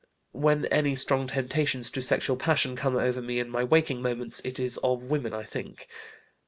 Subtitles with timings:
[0.33, 4.59] When any strong temptations to sexual passion come over me in my waking moments, it
[4.59, 5.87] is of women I think.